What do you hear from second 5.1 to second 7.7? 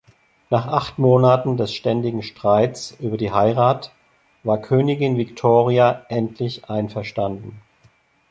Victoria endlich einverstanden.